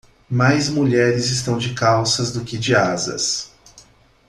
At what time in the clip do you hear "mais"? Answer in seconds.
0.31-0.67